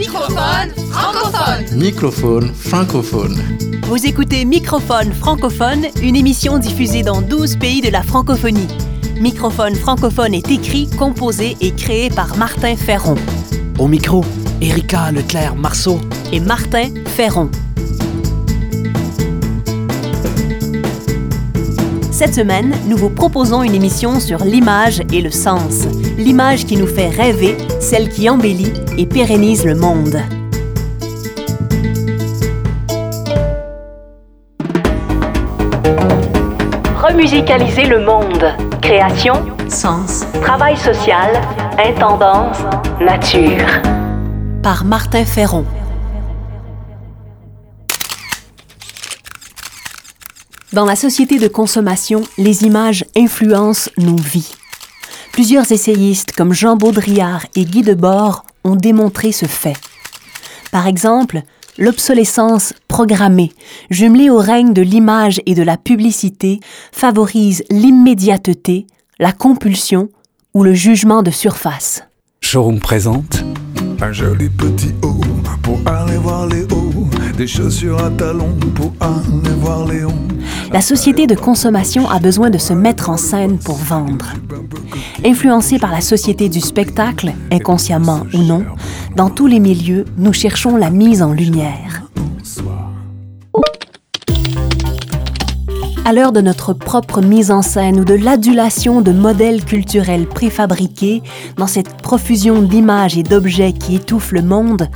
[0.00, 1.78] Microphone francophone.
[1.78, 3.42] Microphone francophone.
[3.84, 8.68] Vous écoutez Microphone francophone, une émission diffusée dans 12 pays de la francophonie.
[9.18, 13.14] Microphone francophone est écrit, composé et créé par Martin Ferron
[13.78, 14.22] Au micro,
[14.60, 15.98] Erika Leclerc-Marceau.
[16.30, 17.48] et Martin Ferron.
[22.10, 25.86] Cette semaine, nous vous proposons une émission sur l'image et le sens.
[26.18, 30.16] L'image qui nous fait rêver, celle qui embellit et pérennise le monde.
[36.96, 38.46] Remusicaliser le monde.
[38.80, 39.34] Création,
[39.68, 41.38] sens, travail social,
[41.78, 42.60] intendance,
[42.98, 43.66] nature.
[44.62, 45.66] Par Martin Ferron.
[50.72, 54.56] Dans la société de consommation, les images influencent nos vies.
[55.36, 59.76] Plusieurs essayistes comme Jean Baudrillard et Guy Debord ont démontré ce fait.
[60.72, 61.42] Par exemple,
[61.76, 63.52] l'obsolescence programmée,
[63.90, 68.86] jumelée au règne de l'image et de la publicité, favorise l'immédiateté,
[69.18, 70.08] la compulsion
[70.54, 72.02] ou le jugement de surface.
[72.40, 73.44] Showroom présente
[74.00, 75.20] Un joli petit haut
[75.66, 76.46] pour aller voir.
[77.36, 79.86] Des chaussures à talons pour aller voir.
[80.72, 84.26] La société de consommation a besoin de se mettre en scène pour vendre.
[85.24, 88.64] Influencés par la société du spectacle, inconsciemment ou non,
[89.16, 92.04] dans tous les milieux, nous cherchons la mise en lumière.
[96.04, 101.22] À l'heure de notre propre mise en scène ou de l'adulation de modèles culturels préfabriqués,
[101.56, 104.88] dans cette profusion d'images et d'objets qui étouffe le monde,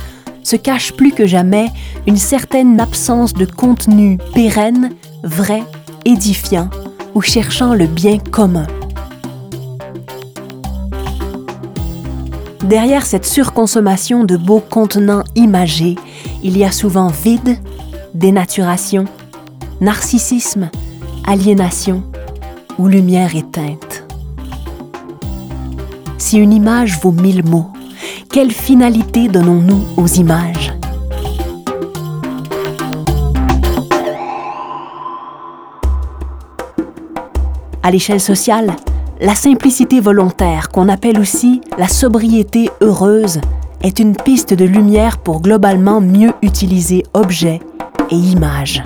[0.43, 1.69] se cache plus que jamais
[2.07, 4.91] une certaine absence de contenu pérenne,
[5.23, 5.63] vrai,
[6.05, 6.69] édifiant
[7.13, 8.67] ou cherchant le bien commun.
[12.63, 15.95] Derrière cette surconsommation de beaux contenants imagés,
[16.43, 17.57] il y a souvent vide,
[18.13, 19.05] dénaturation,
[19.81, 20.69] narcissisme,
[21.25, 22.03] aliénation
[22.77, 24.05] ou lumière éteinte.
[26.17, 27.67] Si une image vaut mille mots,
[28.31, 30.73] quelle finalité donnons-nous aux images?
[37.83, 38.73] À l'échelle sociale,
[39.19, 43.41] la simplicité volontaire, qu'on appelle aussi la sobriété heureuse,
[43.83, 47.59] est une piste de lumière pour globalement mieux utiliser objets
[48.11, 48.81] et images.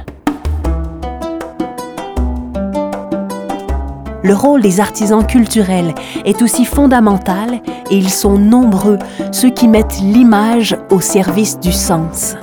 [4.25, 5.93] Le rôle des artisans culturels
[6.25, 8.97] est aussi fondamental et ils sont nombreux
[9.31, 12.35] ceux qui mettent l'image au service du sens.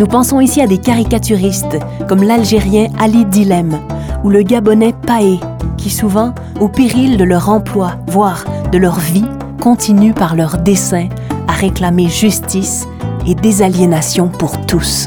[0.00, 1.78] Nous pensons ici à des caricaturistes
[2.08, 3.78] comme l'Algérien Ali Dilem
[4.24, 5.38] ou le Gabonais Paé,
[5.76, 9.26] qui souvent, au péril de leur emploi, voire de leur vie,
[9.62, 11.08] continuent par leurs dessins
[11.46, 12.88] à réclamer justice
[13.24, 15.06] et désaliénation pour tous.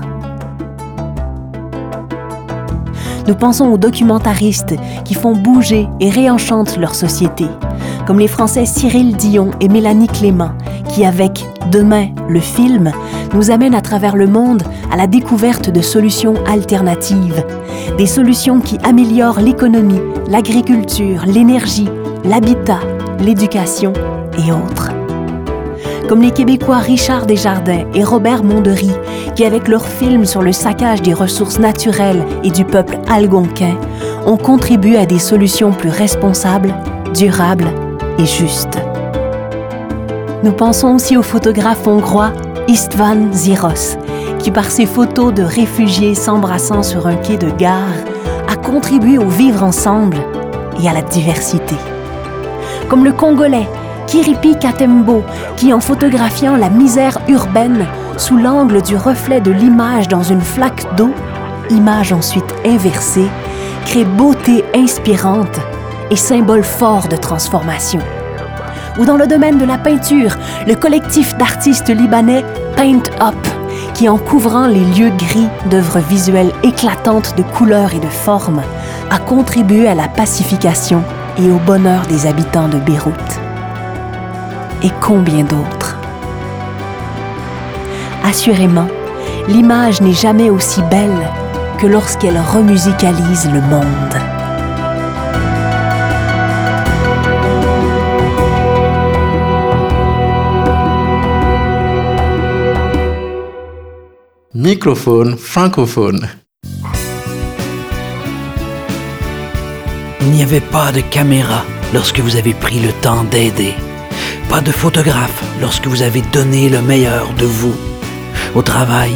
[3.31, 4.75] Nous pensons aux documentaristes
[5.06, 7.46] qui font bouger et réenchantent leur société,
[8.06, 10.52] comme les Français Cyril Dion et Mélanie Clément,
[10.90, 12.91] qui avec Demain, le film,
[13.34, 17.46] nous amènent à travers le monde à la découverte de solutions alternatives,
[17.97, 21.88] des solutions qui améliorent l'économie, l'agriculture, l'énergie,
[22.25, 22.81] l'habitat,
[23.22, 23.94] l'éducation
[24.46, 24.91] et autres
[26.11, 28.91] comme les Québécois Richard Desjardins et Robert Mondery,
[29.33, 33.77] qui avec leur film sur le saccage des ressources naturelles et du peuple algonquin,
[34.25, 36.75] ont contribué à des solutions plus responsables,
[37.13, 37.72] durables
[38.19, 38.77] et justes.
[40.44, 42.33] Nous pensons aussi au photographe hongrois
[42.67, 43.97] Istvan Ziros,
[44.39, 47.88] qui par ses photos de réfugiés s'embrassant sur un quai de gare,
[48.49, 50.17] a contribué au vivre ensemble
[50.83, 51.75] et à la diversité.
[52.89, 53.69] Comme le Congolais
[54.11, 55.23] Kiripi Katembo,
[55.55, 57.85] qui en photographiant la misère urbaine
[58.17, 61.11] sous l'angle du reflet de l'image dans une flaque d'eau,
[61.69, 63.29] image ensuite inversée,
[63.85, 65.57] crée beauté inspirante
[66.09, 68.01] et symbole fort de transformation.
[68.99, 70.35] Ou dans le domaine de la peinture,
[70.67, 72.43] le collectif d'artistes libanais
[72.75, 73.47] Paint Up,
[73.93, 78.61] qui en couvrant les lieux gris d'œuvres visuelles éclatantes de couleurs et de formes,
[79.09, 81.02] a contribué à la pacification
[81.40, 83.40] et au bonheur des habitants de Beyrouth
[84.83, 85.97] et combien d'autres.
[88.23, 88.87] Assurément,
[89.47, 91.29] l'image n'est jamais aussi belle
[91.79, 94.16] que lorsqu'elle remusicalise le monde.
[104.53, 106.29] Microphone francophone.
[110.22, 111.63] Il n'y avait pas de caméra
[111.93, 113.73] lorsque vous avez pris le temps d'aider.
[114.52, 117.74] Pas de photographe lorsque vous avez donné le meilleur de vous,
[118.53, 119.14] au travail,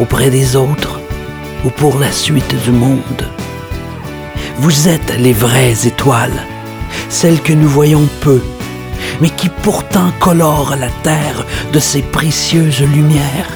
[0.00, 1.00] auprès des autres
[1.64, 3.28] ou pour la suite du monde.
[4.58, 6.42] Vous êtes les vraies étoiles,
[7.08, 8.42] celles que nous voyons peu,
[9.20, 13.50] mais qui pourtant colorent la terre de ces précieuses lumières.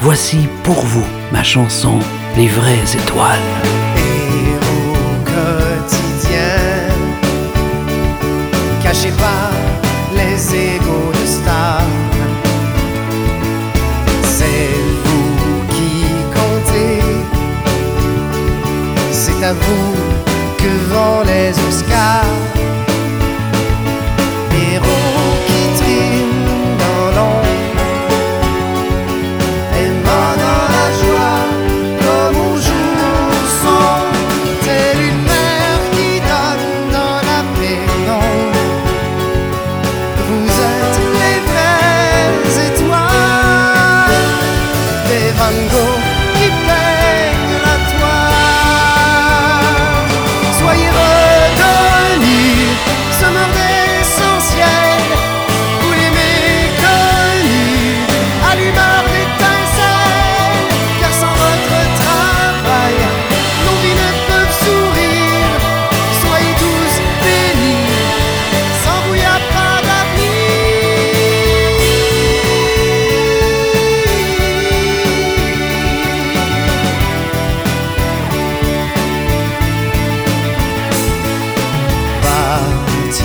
[0.00, 1.98] Voici pour vous ma chanson
[2.38, 3.83] Les vraies étoiles.
[20.58, 21.93] Que vont les Oscars.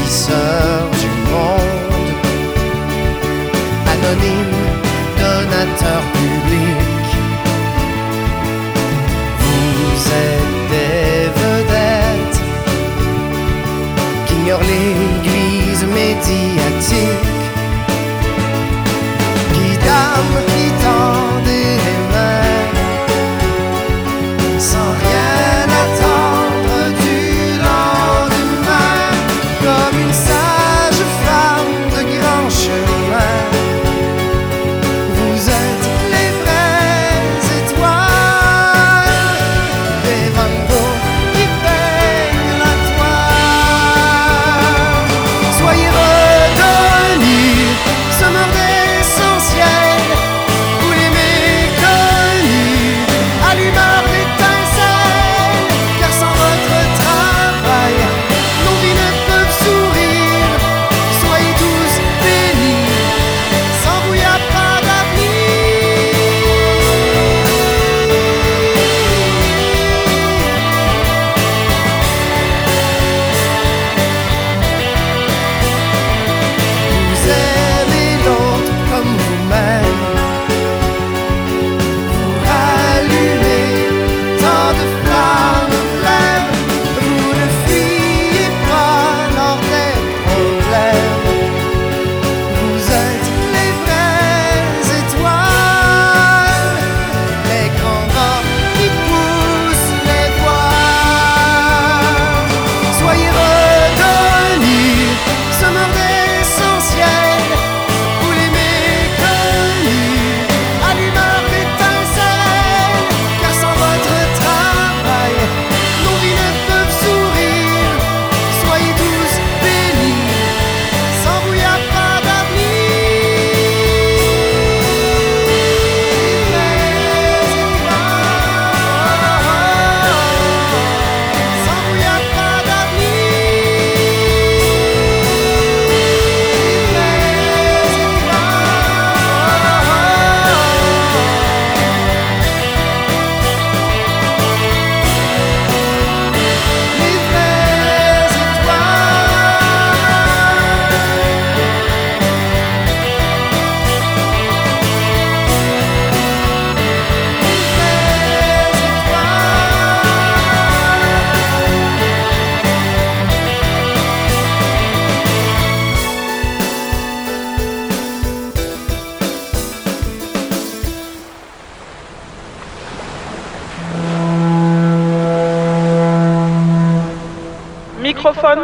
[0.10, 0.39] so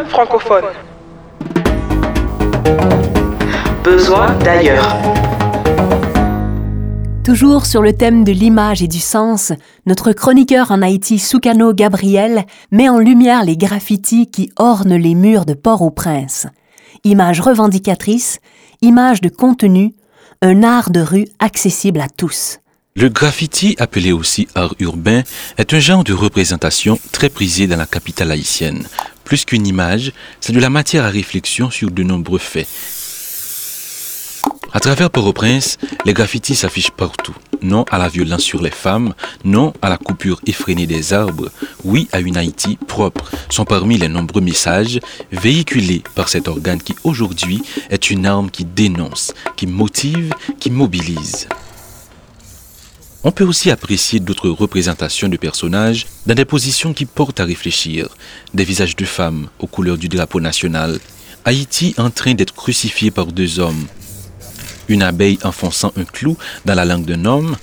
[0.07, 0.65] francophone.
[3.83, 4.97] Besoin d'ailleurs.
[7.23, 9.51] Toujours sur le thème de l'image et du sens,
[9.85, 15.45] notre chroniqueur en Haïti, Soukano Gabriel, met en lumière les graffitis qui ornent les murs
[15.45, 16.47] de Port-au-Prince.
[17.03, 18.39] Images revendicatrices,
[18.81, 19.93] images de contenu,
[20.41, 22.59] un art de rue accessible à tous.
[22.95, 25.21] Le graffiti, appelé aussi art urbain,
[25.57, 28.87] est un genre de représentation très prisé dans la capitale haïtienne.
[29.25, 32.67] Plus qu'une image, c'est de la matière à réflexion sur de nombreux faits.
[34.71, 37.35] À travers Port-au-Prince, les graffitis s'affichent partout.
[37.61, 41.49] Non à la violence sur les femmes, non à la coupure effrénée des arbres,
[41.83, 44.99] oui à une Haïti propre, sont parmi les nombreux messages
[45.31, 51.47] véhiculés par cet organe qui aujourd'hui est une arme qui dénonce, qui motive, qui mobilise.
[53.27, 58.07] On peut aussi apprécier d'autres représentations de personnages dans des positions qui portent à réfléchir,
[58.53, 60.99] des visages de femmes aux couleurs du drapeau national,
[61.43, 63.87] Haïti en train d'être crucifié par deux hommes,
[64.89, 67.57] une abeille enfonçant un clou dans la langue d'un homme,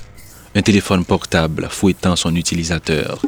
[0.57, 3.23] un téléphone portable fouettant son utilisateur.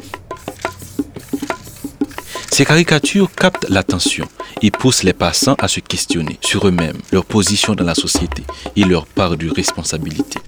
[2.51, 4.27] Ces caricatures captent l'attention
[4.61, 8.43] et poussent les passants à se questionner sur eux-mêmes, leur position dans la société
[8.75, 10.39] et leur part de responsabilité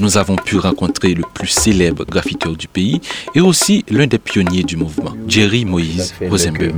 [0.00, 3.00] nous avons pu rencontrer le plus célèbre graffiteur du pays
[3.34, 6.74] et aussi l'un des pionniers du mouvement, Jerry Moïse Rosenberg.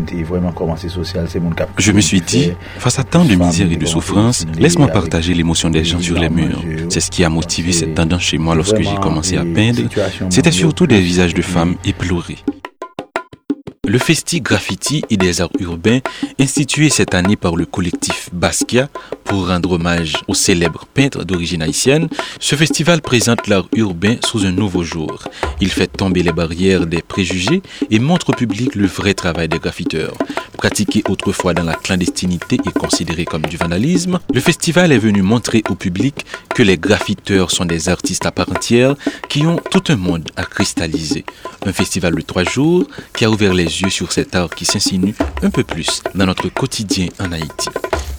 [1.79, 5.71] Je me suis dit, face à tant de misère et de souffrance, laisse-moi partager l'émotion
[5.71, 6.63] des gens sur les murs.
[6.89, 9.83] C'est ce qui a motivé cette tendance chez moi lorsque j'ai commencé à peindre.
[10.31, 12.39] C'était surtout des visages de femmes éplorées.
[13.89, 15.99] Le Festi Graffiti et des arts urbains,
[16.39, 18.89] institué cette année par le collectif Basquiat
[19.25, 22.09] pour rendre hommage au célèbre peintre d'origine haïtienne,
[22.41, 25.25] ce festival présente l'art urbain sous un nouveau jour.
[25.61, 29.59] Il fait tomber les barrières des préjugés et montre au public le vrai travail des
[29.59, 30.15] graffiteurs.
[30.57, 35.63] Pratiqué autrefois dans la clandestinité et considéré comme du vandalisme, le festival est venu montrer
[35.69, 36.25] au public
[36.55, 38.95] que les graffiteurs sont des artistes à part entière
[39.29, 41.25] qui ont tout un monde à cristalliser.
[41.67, 42.87] Un festival de trois jours
[43.17, 46.49] qui a ouvert les yeux sur cet art qui s'insinue un peu plus dans notre
[46.49, 47.69] quotidien en Haïti.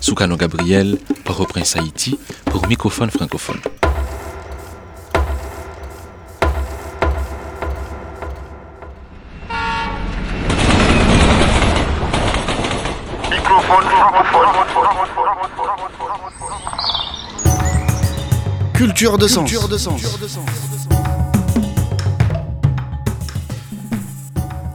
[0.04, 3.62] Soukano Gabriel, Port-au-Prince Haïti, pour Microphone francophone.
[18.74, 19.50] Culture de sens.
[19.50, 20.02] Culture de sens.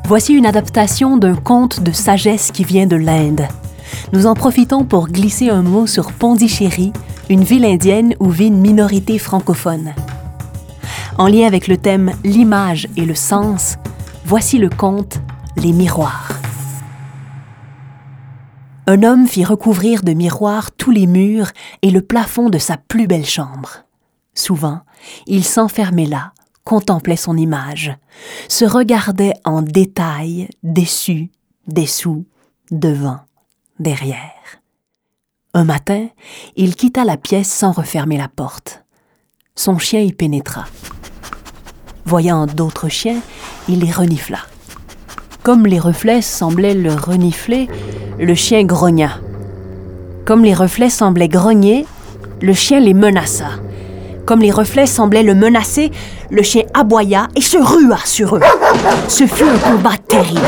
[0.07, 3.47] Voici une adaptation d'un conte de sagesse qui vient de l'Inde.
[4.13, 6.93] Nous en profitons pour glisser un mot sur Pondichéry,
[7.29, 9.93] une ville indienne où vit une minorité francophone.
[11.19, 13.77] En lien avec le thème L'image et le sens,
[14.25, 15.21] voici le conte
[15.57, 16.33] Les miroirs.
[18.87, 21.51] Un homme fit recouvrir de miroirs tous les murs
[21.83, 23.85] et le plafond de sa plus belle chambre.
[24.33, 24.81] Souvent,
[25.27, 26.33] il s'enfermait là,
[26.65, 27.95] contemplait son image,
[28.49, 31.31] se regardait en détail, déçu,
[31.67, 32.25] dessous,
[32.71, 33.19] devant,
[33.79, 34.61] derrière.
[35.55, 36.09] Un matin,
[36.57, 38.85] il quitta la pièce sans refermer la porte.
[39.55, 40.67] Son chien y pénétra.
[42.05, 43.21] Voyant d'autres chiens,
[43.69, 44.39] il les renifla.
[45.43, 47.69] Comme les reflets semblaient le renifler,
[48.19, 49.21] le chien grogna.
[50.25, 51.87] Comme les reflets semblaient grogner,
[52.41, 53.51] le chien les menaça.
[54.29, 55.91] Comme les reflets semblaient le menacer,
[56.31, 58.43] le chien aboya et se rua sur eux.
[59.09, 60.43] Ce fut un combat terrible.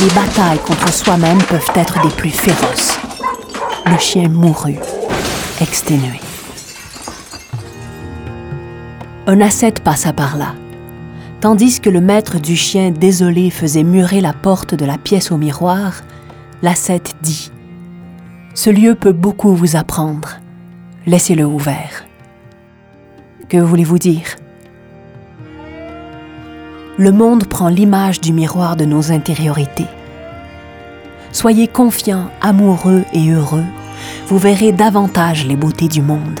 [0.00, 2.98] Les batailles contre soi-même peuvent être des plus féroces.
[3.84, 4.78] Le chien mourut,
[5.60, 6.18] exténué.
[9.26, 10.54] Un ascète passa par là.
[11.42, 15.36] Tandis que le maître du chien désolé faisait murer la porte de la pièce au
[15.36, 16.00] miroir,
[16.62, 17.52] l'ascète dit
[18.54, 20.38] Ce lieu peut beaucoup vous apprendre.
[21.04, 22.04] Laissez-le ouvert.
[23.54, 24.34] Que voulez-vous dire?
[26.98, 29.86] Le monde prend l'image du miroir de nos intériorités.
[31.30, 33.62] Soyez confiants, amoureux et heureux,
[34.26, 36.40] vous verrez davantage les beautés du monde.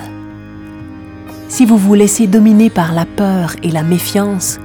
[1.46, 4.58] Si vous vous laissez dominer par la peur et la méfiance,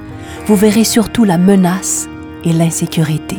[0.46, 2.08] vous verrez surtout la menace
[2.42, 3.36] et l'insécurité.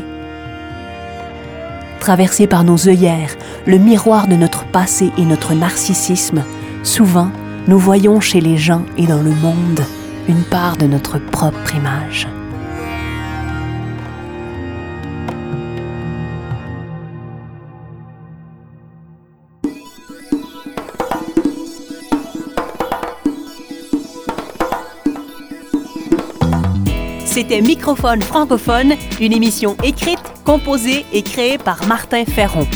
[2.00, 6.46] Traversé par nos œillères, le miroir de notre passé et notre narcissisme,
[6.84, 7.30] souvent
[7.68, 9.82] nous voyons chez les gens et dans le monde
[10.28, 12.28] une part de notre propre image.
[27.26, 32.68] C'était Microphone francophone, une émission écrite, composée et créée par Martin Ferron.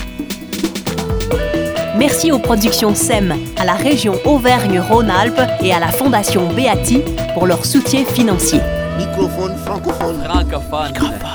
[1.98, 7.02] Merci aux productions SEM, à la région Auvergne-Rhône-Alpes et à la Fondation Beati
[7.34, 8.60] pour leur soutien financier.
[8.98, 10.22] Microphone francophone.
[10.24, 11.35] Francophone.